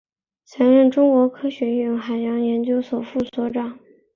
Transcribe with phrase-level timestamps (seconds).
[0.45, 3.77] 曾任中国科学院海洋研究所副所长。